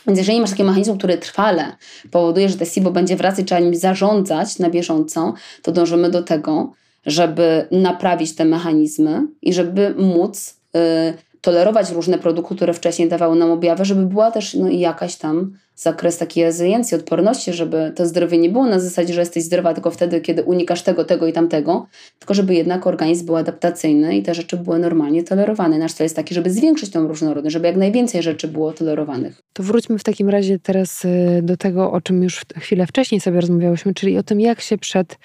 [0.08, 1.76] Więc jeżeli masz taki mechanizm, który trwale
[2.12, 6.74] powoduje, że te SIBO będzie wracać, trzeba nim zarządzać na bieżąco, to dążymy do tego,
[7.06, 13.52] żeby naprawić te mechanizmy i żeby móc y, tolerować różne produkty, które wcześniej dawały nam
[13.52, 18.50] objawy, żeby była też no, jakaś tam zakres takiej rezyliencji, odporności, żeby to zdrowie nie
[18.50, 21.88] było na zasadzie, że jesteś zdrowa tylko wtedy, kiedy unikasz tego, tego i tamtego,
[22.20, 25.78] tylko żeby jednak organizm był adaptacyjny i te rzeczy były normalnie tolerowane.
[25.78, 29.42] Nasz cel jest taki, żeby zwiększyć tą różnorodność, żeby jak najwięcej rzeczy było tolerowanych.
[29.54, 33.42] To wróćmy w takim razie teraz y, do tego, o czym już chwilę wcześniej sobie
[33.42, 35.18] rozmawiałyśmy, czyli o tym, jak się przed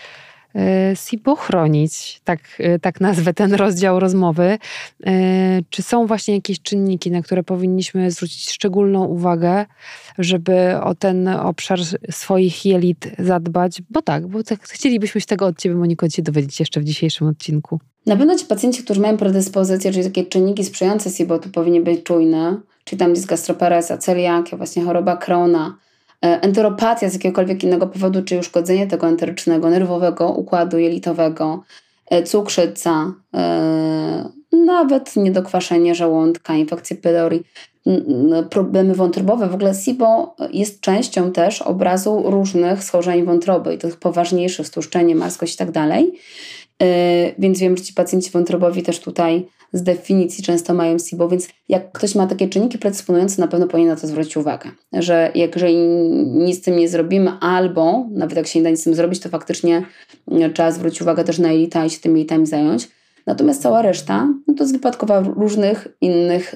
[0.54, 4.58] e, SIBO chronić, tak, e, tak nazwę ten rozdział rozmowy.
[5.70, 9.66] Czy są właśnie jakieś czynniki, na które powinniśmy zwrócić szczególną uwagę,
[10.18, 11.78] żeby o ten obszar
[12.10, 13.82] swoich jelit zadbać?
[13.90, 17.26] Bo tak, bo tak, chcielibyśmy się tego od Ciebie, Moniko, się dowiedzieć jeszcze w dzisiejszym
[17.26, 17.80] odcinku.
[18.06, 22.02] Na pewno ci pacjenci, którzy mają predyspozycję, czyli takie czynniki sprzyjające SIBO, to powinni być
[22.02, 25.78] czujne, czyli tam jest gastropareza, celiakia, właśnie choroba Krona,
[26.22, 31.62] enteropatia z jakiegokolwiek innego powodu, czyli uszkodzenie tego enterycznego, nerwowego układu jelitowego,
[32.10, 37.42] e, cukrzyca, e, nawet niedokwaszenie żołądka, infekcje pylori,
[38.50, 39.48] problemy wątrobowe.
[39.48, 45.58] W ogóle SIBO jest częścią też obrazu różnych schorzeń wątroby, tych poważniejszych, stłuszczenie, marskość i
[45.58, 46.12] tak dalej.
[46.82, 46.86] E,
[47.38, 51.92] więc wiem, że ci pacjenci wątrobowi też tutaj z definicji często mają SIBO, więc jak
[51.92, 55.76] ktoś ma takie czynniki predysponujące, na pewno powinien na to zwrócić uwagę, że jeżeli
[56.24, 59.20] nic z tym nie zrobimy, albo nawet jak się nie da nic z tym zrobić,
[59.20, 59.82] to faktycznie
[60.30, 62.88] e, trzeba zwrócić uwagę też na jelita i się tymi jelitami zająć.
[63.26, 66.54] Natomiast cała reszta no to jest wypadkowa różnych innych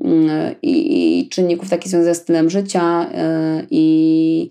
[0.00, 4.50] yy, yy, i czynników takich związanych z stylem życia yy, i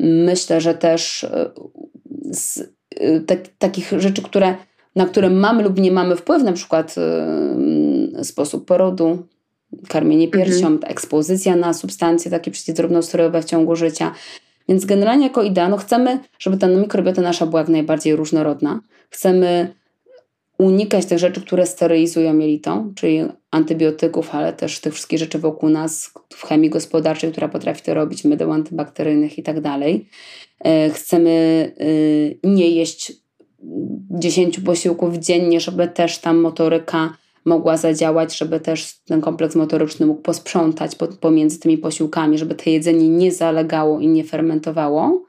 [0.00, 1.26] myślę, że też
[2.30, 2.70] z
[3.02, 4.54] Y, te, takich rzeczy, które,
[5.00, 6.94] na które mamy lub nie mamy wpływ, na przykład
[8.18, 9.26] y, sposób porodu,
[9.88, 10.44] karmienie mhm.
[10.44, 10.92] piersią, mhm.
[10.92, 14.14] ekspozycja na substancje takie przeciwdrobnoustrojowe w ciągu życia.
[14.68, 18.80] Więc generalnie jako idea, no chcemy, żeby ta mikrobiota nasza była jak najbardziej różnorodna.
[19.10, 19.74] Chcemy
[20.58, 26.12] unikać tych rzeczy, które sterylizują jelito, czyli antybiotyków, ale też tych wszystkich rzeczy wokół nas
[26.34, 30.08] w chemii gospodarczej, która potrafi to robić, mydeł antybakteryjnych i tak dalej.
[30.64, 31.30] E, chcemy
[32.44, 33.12] e, nie jeść
[34.10, 40.22] 10 posiłków dziennie, żeby też tam motoryka mogła zadziałać, żeby też ten kompleks motoryczny mógł
[40.22, 45.24] posprzątać pomiędzy tymi posiłkami, żeby to jedzenie nie zalegało i nie fermentowało.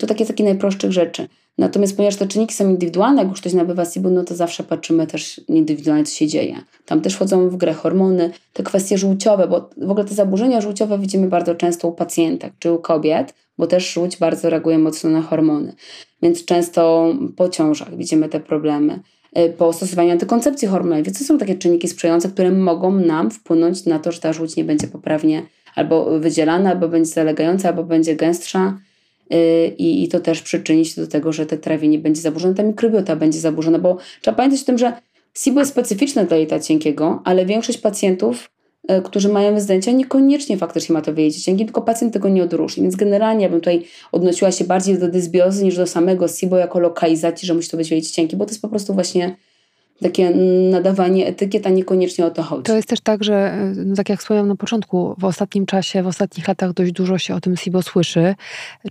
[0.00, 1.28] To takie takie najprostszych rzeczy.
[1.58, 5.06] Natomiast ponieważ te czynniki są indywidualne, jak już ktoś nabywa SIBU, no to zawsze patrzymy
[5.06, 6.56] też indywidualnie, co się dzieje.
[6.86, 10.98] Tam też wchodzą w grę hormony, te kwestie żółciowe, bo w ogóle te zaburzenia żółciowe
[10.98, 15.22] widzimy bardzo często u pacjentek czy u kobiet, bo też żółć bardzo reaguje mocno na
[15.22, 15.74] hormony.
[16.22, 19.00] Więc często po ciążach widzimy te problemy
[19.38, 21.04] y, po stosowaniu antykoncepcji hormonalnej.
[21.04, 24.56] Więc to są takie czynniki sprzyjające, które mogą nam wpłynąć na to, że ta żółć
[24.56, 25.42] nie będzie poprawnie
[25.74, 28.78] albo wydzielana, albo będzie zalegająca, albo będzie gęstsza
[29.32, 32.62] Y, i, i to też przyczyni się do tego, że te trawienie będzie zaburzone, ta
[32.62, 34.92] mikrobiota będzie zaburzona, bo trzeba pamiętać o tym, że
[35.34, 38.50] SIBO jest specyficzne dla jelita cienkiego, ale większość pacjentów,
[39.04, 42.82] którzy mają zdjęcia, niekoniecznie faktycznie ma to wyjeździe cienkie, tylko pacjent tego nie odróżni.
[42.82, 46.78] Więc generalnie ja bym tutaj odnosiła się bardziej do dysbiozy niż do samego SIBO jako
[46.78, 49.36] lokalizacji, że musi to być wyjeździe cienkie, bo to jest po prostu właśnie
[50.02, 50.30] takie
[50.70, 52.62] nadawanie etykiet, a niekoniecznie o to chodzi.
[52.62, 56.06] To jest też tak, że no tak jak wspomniałam na początku, w ostatnim czasie, w
[56.06, 58.34] ostatnich latach dość dużo się o tym SIBO słyszy.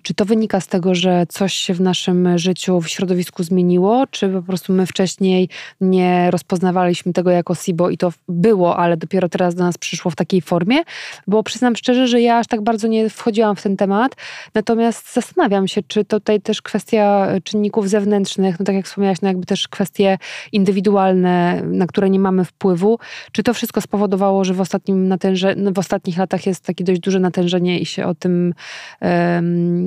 [0.01, 4.29] Czy to wynika z tego, że coś się w naszym życiu, w środowisku zmieniło, czy
[4.29, 5.49] po prostu my wcześniej
[5.81, 10.15] nie rozpoznawaliśmy tego jako SIBO i to było, ale dopiero teraz do nas przyszło w
[10.15, 10.77] takiej formie?
[11.27, 14.15] Bo przyznam szczerze, że ja aż tak bardzo nie wchodziłam w ten temat,
[14.53, 19.45] natomiast zastanawiam się, czy tutaj też kwestia czynników zewnętrznych, no tak jak wspomniałaś, no jakby
[19.45, 20.17] też kwestie
[20.51, 22.99] indywidualne, indywidualne, na które nie mamy wpływu.
[23.31, 26.99] Czy to wszystko spowodowało, że w, ostatnim natęże, no w ostatnich latach jest takie dość
[26.99, 28.53] duże natężenie i się o tym,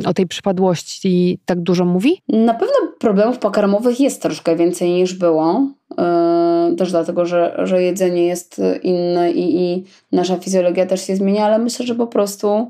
[0.07, 2.23] o tej przypadłości tak dużo mówi?
[2.29, 5.71] Na pewno problemów pokarmowych jest troszkę więcej niż było.
[5.91, 11.45] Yy, też dlatego, że, że jedzenie jest inne i, i nasza fizjologia też się zmienia,
[11.45, 12.69] ale myślę, że po prostu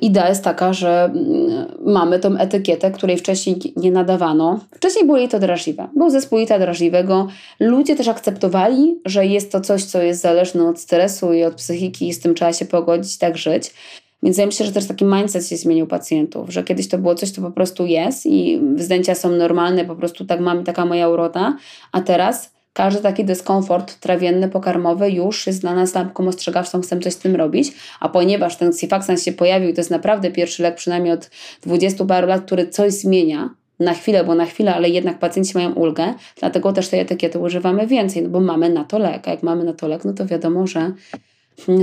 [0.00, 4.60] Idea jest taka, że mm, mamy tą etykietę, której wcześniej nie nadawano.
[4.70, 5.88] Wcześniej było jej to drażliwe.
[5.96, 7.28] Był zespół jelita drażliwego.
[7.60, 12.08] Ludzie też akceptowali, że jest to coś, co jest zależne od stresu i od psychiki
[12.08, 13.74] i z tym trzeba się pogodzić tak żyć.
[14.22, 17.30] Więc ja myślę, że też taki mindset się zmienił pacjentów, że kiedyś to było coś,
[17.30, 21.56] co po prostu jest i zdjęcia są normalne, po prostu tak mam, taka moja urota,
[21.92, 27.12] a teraz każdy taki dyskomfort trawienny, pokarmowy już jest dla nas lampką ostrzegawczą, chcemy coś
[27.12, 31.12] z tym robić, a ponieważ ten Sifaxan się pojawił to jest naprawdę pierwszy lek przynajmniej
[31.12, 31.30] od
[31.62, 35.72] 20 paru lat, który coś zmienia, na chwilę, bo na chwilę, ale jednak pacjenci mają
[35.72, 39.42] ulgę, dlatego też tej etykiety używamy więcej, no bo mamy na to lek, a jak
[39.42, 40.92] mamy na to lek, no to wiadomo, że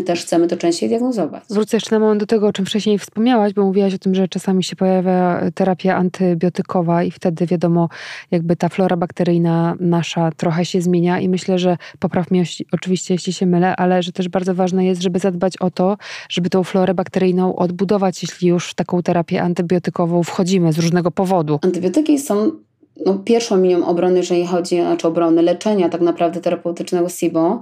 [0.06, 1.44] też chcemy to częściej diagnozować.
[1.50, 4.28] Wrócę jeszcze na moment do tego, o czym wcześniej wspomniałaś, bo mówiłaś o tym, że
[4.28, 7.90] czasami się pojawia terapia antybiotykowa i wtedy wiadomo,
[8.32, 13.34] jakby ta flora bakteryjna nasza trochę się zmienia i myślę, że popraw mnie oczywiście, jeśli
[13.34, 15.98] się mylę, ale że też bardzo ważne jest, żeby zadbać o to,
[16.30, 21.60] żeby tą florę bakteryjną odbudować, jeśli już w taką terapię antybiotykową wchodzimy z różnego powodu.
[21.62, 22.52] Antybiotyki są
[23.06, 27.62] no, pierwszą linią obrony, jeżeli chodzi, znaczy obrony, leczenia tak naprawdę terapeutycznego SIBO,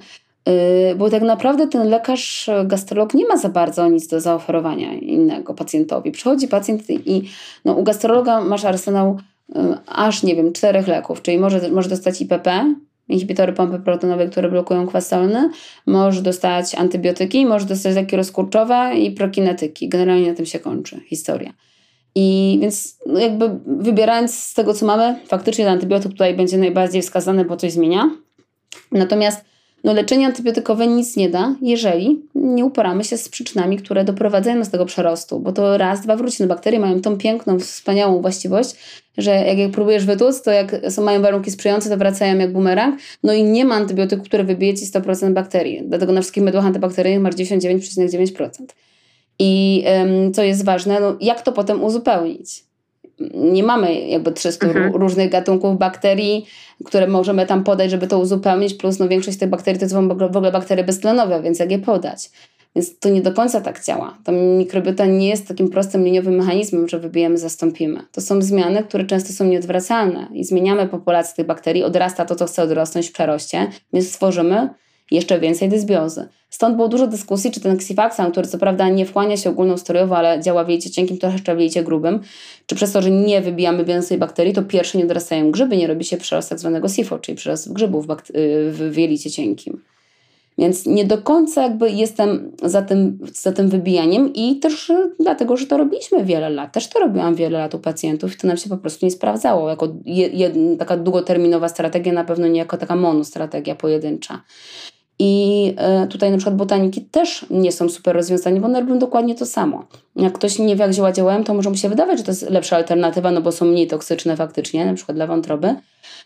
[0.98, 6.12] bo tak naprawdę ten lekarz, gastrolog nie ma za bardzo nic do zaoferowania innego pacjentowi.
[6.12, 7.24] Przychodzi pacjent i
[7.66, 9.18] no, u gastrologa masz arsenał
[9.50, 9.54] y,
[9.88, 12.76] aż, nie wiem, czterech leków, czyli może, może dostać IPP,
[13.10, 15.12] inhibitory pompy protonowej, które blokują kwas
[15.86, 19.90] może dostać antybiotyki, może dostać leki rozkurczowe i prokinetyki.
[19.90, 21.54] Generalnie na tym się kończy historia.
[22.16, 27.02] I więc no jakby wybierając z tego, co mamy, faktycznie ten antybiotyk tutaj będzie najbardziej
[27.02, 28.10] wskazany, bo coś zmienia.
[28.92, 29.51] Natomiast
[29.84, 34.70] no, leczenie antybiotykowe nic nie da, jeżeli nie uporamy się z przyczynami, które doprowadzają do
[34.70, 36.38] tego przerostu, bo to raz, dwa wróci.
[36.40, 38.76] No, bakterie mają tą piękną, wspaniałą właściwość,
[39.18, 43.00] że jak, jak próbujesz wytłuc, to jak są, mają warunki sprzyjające, to wracają jak bumerang.
[43.24, 45.82] No i nie ma antybiotyku, który wybije ci 100% bakterii.
[45.86, 48.50] Dlatego na wszystkich mydłach antybakteryjnych masz 99,9%.
[49.40, 52.71] I ym, co jest ważne, no, jak to potem uzupełnić?
[53.34, 54.96] Nie mamy jakby 300 mhm.
[54.96, 56.46] różnych gatunków bakterii,
[56.86, 60.38] które możemy tam podać, żeby to uzupełnić, plus no większość tych bakterii to są w
[60.38, 62.30] ogóle bakterie beztlenowe, więc jak je podać?
[62.76, 64.18] Więc to nie do końca tak działa.
[64.24, 68.00] Ta mikrobiota nie jest takim prostym liniowym mechanizmem, że wybijemy, zastąpimy.
[68.12, 72.46] To są zmiany, które często są nieodwracalne i zmieniamy populację tych bakterii, odrasta to, co
[72.46, 74.70] chce odrosnąć w przeroście, więc stworzymy
[75.12, 76.28] jeszcze więcej dysbiozy.
[76.50, 80.42] Stąd było dużo dyskusji, czy ten ksifaxan, który co prawda nie wchłania się ogólnoustrojowo, ale
[80.42, 82.20] działa w jejcie cienkim, trochę jeszcze w jejcie grubym,
[82.66, 86.06] czy przez to, że nie wybijamy więcej bakterii, to pierwsze nie dorastają grzyby, nie robi
[86.06, 89.82] się przerost tak zwanego SIFO, czyli przerost grzybów w, w jelicie cienkim.
[90.58, 95.58] Więc nie do końca jakby jestem za tym, za tym wybijaniem i też y, dlatego,
[95.58, 96.74] że to robiliśmy wiele lat.
[96.74, 99.70] Też to robiłam wiele lat u pacjentów i to nam się po prostu nie sprawdzało.
[99.70, 99.88] Jako
[100.80, 104.42] taka długoterminowa strategia, na pewno nie jako taka monostrategia pojedyncza.
[105.24, 109.36] I e, tutaj na przykład botaniki też nie są super rozwiązaniem, bo one robią dokładnie
[109.36, 109.86] to samo.
[110.16, 112.50] Jak ktoś nie wie, jak zioła działają, to może mu się wydawać, że to jest
[112.50, 115.76] lepsza alternatywa, no bo są mniej toksyczne faktycznie, na przykład dla wątroby.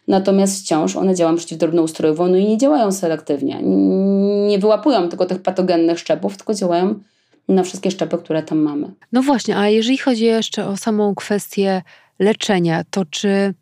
[0.08, 3.60] Natomiast wciąż one działają przeciwdrobnoustrojowo, no i nie działają selektywnie.
[4.48, 7.00] Nie wyłapują tylko tych patogennych szczepów, tylko działają
[7.50, 8.92] na wszystkie szczepy, które tam mamy.
[9.12, 11.82] No właśnie, a jeżeli chodzi jeszcze o samą kwestię
[12.20, 13.54] leczenia, to czy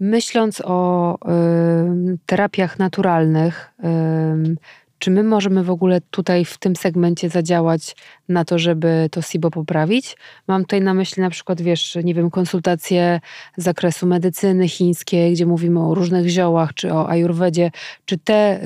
[0.00, 4.56] Myśląc o y, terapiach naturalnych, y,
[4.98, 7.96] czy my możemy w ogóle tutaj w tym segmencie zadziałać
[8.28, 10.16] na to, żeby to SIBO poprawić?
[10.48, 13.20] Mam tutaj na myśli na przykład, wiesz, nie wiem, konsultacje
[13.56, 17.70] z zakresu medycyny chińskiej, gdzie mówimy o różnych ziołach, czy o ajurwedzie,
[18.04, 18.60] czy te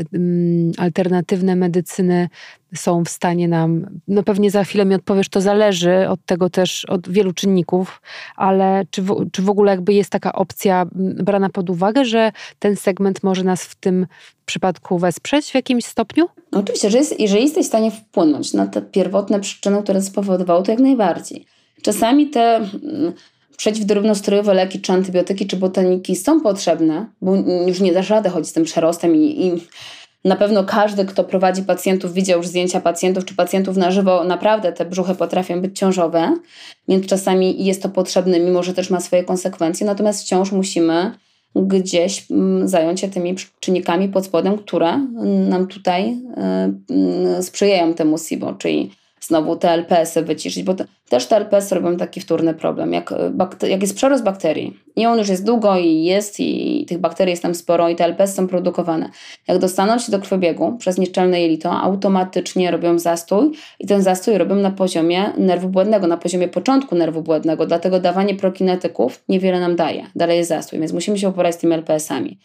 [0.78, 2.28] alternatywne medycyny
[2.74, 6.84] są w stanie nam, no pewnie za chwilę mi odpowiesz, to zależy od tego też,
[6.84, 8.02] od wielu czynników,
[8.36, 12.76] ale czy w, czy w ogóle jakby jest taka opcja brana pod uwagę, że ten
[12.76, 14.06] segment może nas w tym
[14.46, 16.28] przypadku wesprzeć w jakimś stopniu?
[16.52, 20.62] No oczywiście, że jest, jeżeli jesteś w stanie wpłynąć na te pierwotne przyczyny, które spowodowały,
[20.62, 21.46] to jak najbardziej.
[21.82, 23.12] Czasami te mm,
[23.56, 28.52] przeciwdrobnostrojowe leki, czy antybiotyki, czy botaniki są potrzebne, bo już nie dasz rady chodzić z
[28.52, 29.52] tym przerostem i, i
[30.24, 34.72] na pewno każdy, kto prowadzi pacjentów, widział już zdjęcia pacjentów czy pacjentów na żywo, naprawdę
[34.72, 36.36] te brzuchy potrafią być ciążowe,
[36.88, 41.12] więc czasami jest to potrzebne, mimo że też ma swoje konsekwencje, natomiast wciąż musimy
[41.56, 44.98] gdzieś mm, zająć się tymi czynnikami pod spodem, które
[45.48, 51.26] nam tutaj y, y, sprzyjają temu SIBO, czyli znowu te LPS-y wyciszyć, bo te, też
[51.26, 52.92] te LPS robią taki wtórny problem.
[52.92, 53.12] Jak,
[53.62, 57.30] e, jak jest przerost bakterii i on już jest długo i jest i tych bakterii
[57.30, 59.10] jest tam sporo i te LPS są produkowane.
[59.48, 63.50] Jak dostaną się do krwiobiegu przez nieszczelne jelito, automatycznie robią zastój
[63.80, 68.34] i ten zastój robią na poziomie nerwu błędnego, na poziomie początku nerwu błędnego, dlatego dawanie
[68.34, 70.06] prokinetyków niewiele nam daje.
[70.16, 72.38] Dalej jest zastój, więc musimy się uporać z tymi LPS-ami.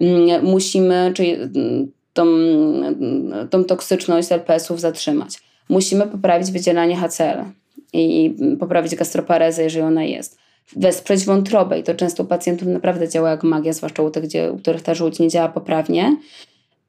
[0.00, 7.44] Mm, musimy, czyli mm, tą, mm, tą toksyczność LPS-ów zatrzymać musimy poprawić wydzielanie HCl
[7.92, 10.38] i poprawić gastroparezę, jeżeli ona jest.
[10.76, 14.52] Wesprzeć wątrobę i to często u pacjentów naprawdę działa jak magia, zwłaszcza u tych, gdzie,
[14.52, 16.16] u których ta żółć nie działa poprawnie.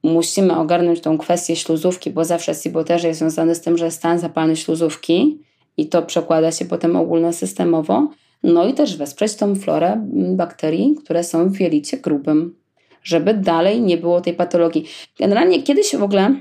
[0.04, 4.56] Musimy ogarnąć tą kwestię śluzówki, bo zawsze SIBO jest związany z tym, że stan zapalny
[4.56, 5.39] śluzówki
[5.78, 8.10] i to przekłada się potem ogólnosystemowo.
[8.44, 10.02] No i też wesprzeć tą florę
[10.36, 12.56] bakterii, które są w jelicie grubym,
[13.04, 14.86] żeby dalej nie było tej patologii.
[15.20, 16.36] Generalnie kiedyś w ogóle,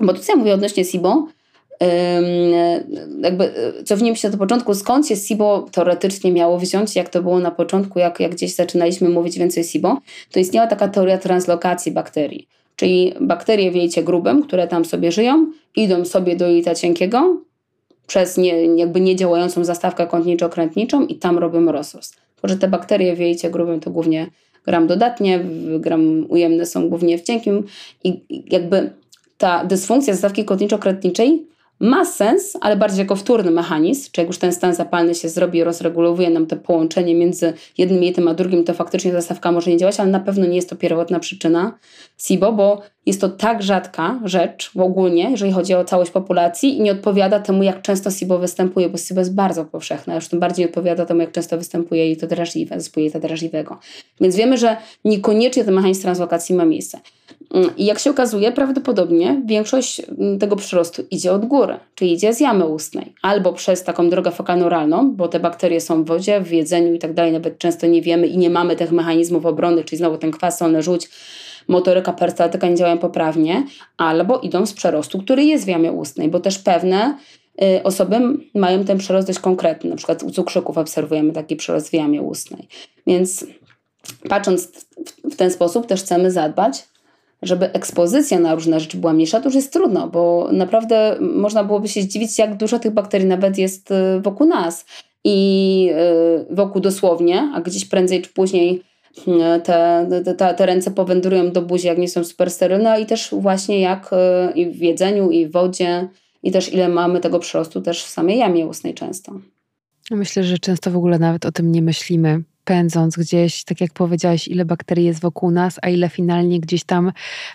[0.00, 1.26] bo tu ja mówię odnośnie SIBO,
[3.20, 3.52] jakby
[3.84, 7.98] cofnijmy się do początku, skąd się SIBO teoretycznie miało wziąć, jak to było na początku,
[7.98, 9.98] jak, jak gdzieś zaczynaliśmy mówić więcej SIBO,
[10.32, 12.48] to istniała taka teoria translokacji bakterii.
[12.76, 17.40] Czyli bakterie w jejcie grubym, które tam sobie żyją, idą sobie do jejta cienkiego
[18.06, 22.16] przez nie, jakby niedziałającą zastawkę kątniczo-krętniczą i tam robią rozrost.
[22.34, 24.26] Tylko, że te bakterie w jejcie grubym to głównie
[24.66, 25.40] gram dodatnie,
[25.78, 27.64] gram ujemne są głównie w cienkim
[28.04, 28.90] i jakby
[29.38, 31.38] ta dysfunkcja zastawki kotniczo-krętniczej
[31.80, 35.64] ma sens, ale bardziej jako wtórny mechanizm, czy jak już ten stan zapalny się zrobi,
[35.64, 39.76] rozregulowuje nam to połączenie między jednym jejtem a drugim, to faktycznie ta stawka może nie
[39.76, 41.78] działać, ale na pewno nie jest to pierwotna przyczyna
[42.18, 46.80] SIBO, bo jest to tak rzadka rzecz w ogólnie, jeżeli chodzi o całość populacji i
[46.80, 50.66] nie odpowiada temu, jak często SIBO występuje, bo SIBO jest bardzo powszechne, już tym bardziej
[50.66, 53.78] odpowiada temu, jak często występuje i to drażliwe, zespół to drażliwego.
[54.20, 57.00] Więc wiemy, że niekoniecznie ten mechanizm translokacji ma miejsce.
[57.54, 62.34] Mm, I jak się okazuje, prawdopodobnie większość mm, tego przyrostu idzie od góry, czyli idzie
[62.34, 66.52] z jamy ustnej, albo przez taką drogę fokalnoralną, bo te bakterie są w wodzie, w
[66.52, 69.98] jedzeniu i tak dalej, nawet często nie wiemy i nie mamy tych mechanizmów obrony, czyli
[69.98, 71.08] znowu ten kwas solny rzuć,
[71.68, 76.40] motoryka, perystatyka nie działają poprawnie, albo idą z przerostu, który jest w jamie ustnej, bo
[76.40, 77.18] też pewne
[77.62, 78.20] y, osoby
[78.54, 82.68] mają ten przerost dość konkretny, na przykład u cukrzyków obserwujemy taki przerost w jamie ustnej.
[83.06, 83.46] Więc
[84.28, 84.86] patrząc
[85.24, 86.89] w ten sposób też chcemy zadbać
[87.42, 91.88] żeby ekspozycja na różne rzeczy była mniejsza, to już jest trudno, bo naprawdę można byłoby
[91.88, 94.84] się zdziwić, jak dużo tych bakterii nawet jest y, wokół nas.
[95.24, 95.90] I
[96.50, 98.82] y, wokół dosłownie, a gdzieś prędzej czy później
[99.18, 103.00] y, te, te, te ręce powędrują do buzi, jak nie są super sterylne.
[103.00, 104.10] I też właśnie jak
[104.54, 106.08] i w jedzeniu, i w wodzie,
[106.42, 109.32] i też ile mamy tego przyrostu też w samej jamie ustnej często.
[110.10, 114.48] Myślę, że często w ogóle nawet o tym nie myślimy pędząc gdzieś, tak jak powiedziałaś,
[114.48, 117.12] ile bakterii jest wokół nas, a ile finalnie gdzieś tam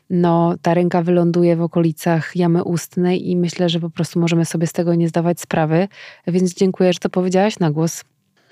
[0.10, 4.68] no, ta ręka wyląduje w okolicach jamy ustnej i myślę, że po prostu możemy sobie
[4.68, 5.88] z tego nie zdawać sprawy.
[6.28, 8.04] Więc dziękuję, że to powiedziałaś na głos.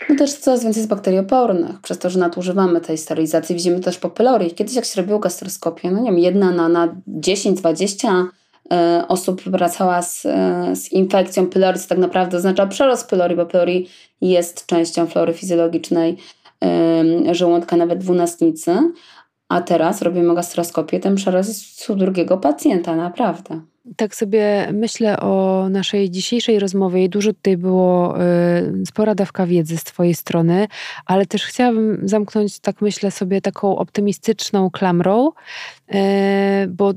[0.09, 3.55] No też coraz więcej jest bakterii opornych, przez to, że nadużywamy tej sterylizacji.
[3.55, 4.51] Widzimy też po pylorii.
[4.51, 8.25] Kiedyś jak się robiło gastroskopię, no nie wiem, jedna na, na 10-20
[8.71, 13.45] e, osób wracała z, e, z infekcją pylorii, co tak naprawdę oznacza przerost pylorii, bo
[13.45, 13.89] pylorii
[14.21, 16.17] jest częścią flory fizjologicznej
[17.31, 18.77] żołądka, nawet dwunastnicy,
[19.49, 23.61] a teraz robimy gastroskopię, ten przerost u drugiego pacjenta, naprawdę.
[23.97, 29.77] Tak sobie myślę o naszej dzisiejszej rozmowie i dużo tutaj było y, spora dawka wiedzy
[29.77, 30.67] z Twojej strony,
[31.05, 35.31] ale też chciałabym zamknąć, tak myślę sobie, taką optymistyczną klamrą,
[36.69, 36.93] bo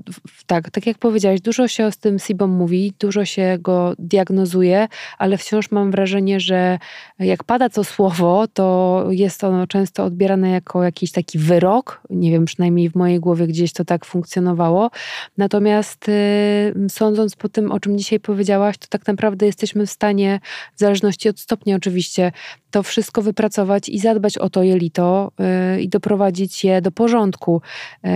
[0.46, 5.38] tak, tak jak powiedziałaś, dużo się o tym SIBOM mówi, dużo się go diagnozuje, ale
[5.38, 6.78] wciąż mam wrażenie, że
[7.18, 12.00] jak pada to słowo, to jest ono często odbierane jako jakiś taki wyrok.
[12.10, 14.90] Nie wiem, przynajmniej w mojej głowie gdzieś to tak funkcjonowało.
[15.36, 20.40] Natomiast y, sądząc po tym, o czym dzisiaj powiedziałaś, to tak naprawdę jesteśmy w stanie,
[20.76, 22.32] w zależności od stopnia oczywiście,
[22.76, 27.62] to wszystko wypracować i zadbać o to jelito yy, i doprowadzić je do porządku.
[28.04, 28.10] Yy,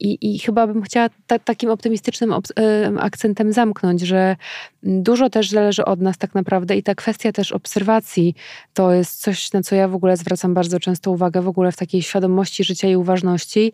[0.00, 4.36] I chyba bym chciała ta, takim optymistycznym yy, akcentem zamknąć, że
[4.82, 8.34] dużo też zależy od nas tak naprawdę i ta kwestia też obserwacji
[8.74, 11.76] to jest coś, na co ja w ogóle zwracam bardzo często uwagę, w ogóle w
[11.76, 13.72] takiej świadomości życia i uważności.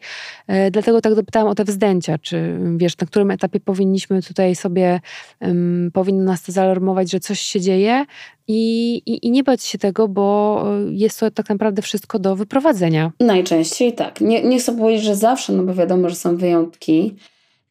[0.71, 5.01] Dlatego tak dopytałam o te wzdęcia, czy wiesz, na którym etapie powinniśmy tutaj sobie,
[5.93, 8.07] powinno nas to zaalarmować, że coś się dzieje
[8.49, 13.13] i, i, i, nie bać się tego, bo jest to tak naprawdę wszystko do wyprowadzenia.
[13.21, 14.21] Najczęściej tak.
[14.21, 17.15] Nie, nie chcę powiedzieć, że zawsze, no bo wiadomo, że są wyjątki,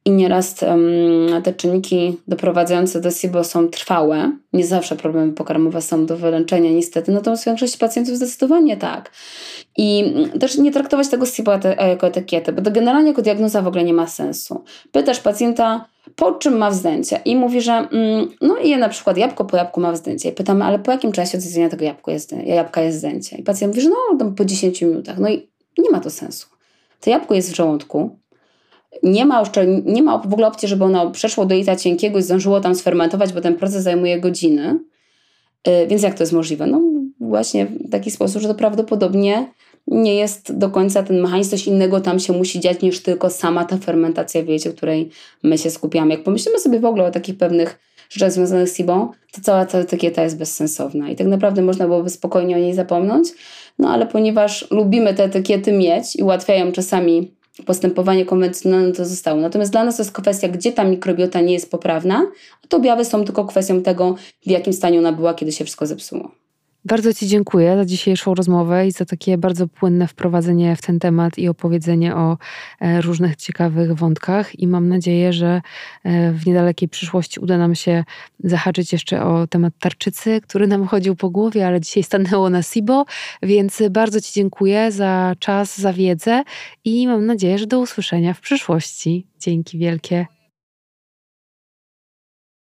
[0.05, 4.31] i nieraz um, te czynniki doprowadzające do SIBO są trwałe.
[4.53, 9.11] Nie zawsze problemy pokarmowe są do wyleczenia, niestety, natomiast w większości pacjentów zdecydowanie tak.
[9.77, 11.51] I też nie traktować tego SIBO
[11.89, 14.63] jako etykiety, bo to generalnie jako diagnoza w ogóle nie ma sensu.
[14.91, 15.85] Pytasz pacjenta,
[16.15, 19.81] po czym ma wzdęcie i mówi, że mm, no i na przykład jabłko po jabłku
[19.81, 20.29] ma wzdęcie.
[20.29, 23.37] I pytamy, ale po jakim czasie od tego jabłka jest, jabłka jest zdjęcie?
[23.37, 25.19] I pacjent mówi, że no po 10 minutach.
[25.19, 26.47] No i nie ma to sensu.
[27.01, 28.19] To jabłko jest w żołądku,
[29.03, 32.23] nie ma, jeszcze, nie ma w ogóle opcji, żeby ono przeszło do jelita cienkiego i
[32.23, 34.79] zdążyło tam sfermentować, bo ten proces zajmuje godziny.
[35.67, 36.67] Y, więc jak to jest możliwe?
[36.67, 36.81] No
[37.19, 39.47] właśnie w taki sposób, że to prawdopodobnie
[39.87, 43.65] nie jest do końca ten mechanizm, coś innego tam się musi dziać niż tylko sama
[43.65, 45.09] ta fermentacja w której
[45.43, 46.13] my się skupiamy.
[46.13, 47.79] Jak pomyślimy sobie w ogóle o takich pewnych
[48.09, 52.09] rzeczach związanych z SIBą, to cała ta etykieta jest bezsensowna i tak naprawdę można byłoby
[52.09, 53.27] spokojnie o niej zapomnieć,
[53.79, 57.31] no ale ponieważ lubimy te etykiety mieć i ułatwiają czasami
[57.65, 59.41] postępowanie konwencjonalne to zostało.
[59.41, 62.31] Natomiast dla nas to jest kwestia, gdzie ta mikrobiota nie jest poprawna,
[62.63, 65.85] a to objawy są tylko kwestią tego, w jakim stanie ona była, kiedy się wszystko
[65.85, 66.42] zepsuło.
[66.85, 71.37] Bardzo Ci dziękuję za dzisiejszą rozmowę i za takie bardzo płynne wprowadzenie w ten temat
[71.37, 72.37] i opowiedzenie o
[72.79, 74.59] e, różnych ciekawych wątkach.
[74.59, 75.61] I mam nadzieję, że
[76.03, 78.03] e, w niedalekiej przyszłości uda nam się
[78.43, 83.05] zahaczyć jeszcze o temat tarczycy, który nam chodził po głowie, ale dzisiaj stanęło na SIBO.
[83.43, 86.43] Więc bardzo Ci dziękuję za czas, za wiedzę
[86.85, 89.27] i mam nadzieję, że do usłyszenia w przyszłości.
[89.39, 90.32] Dzięki wielkie.